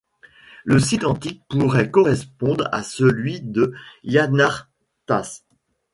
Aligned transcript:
Le 0.65 0.79
site 0.79 1.03
antique 1.03 1.43
pourrait 1.47 1.91
correspondre 1.91 2.67
à 2.71 2.81
celui 2.81 3.39
de 3.39 3.71
Yanartaş. 4.03 5.43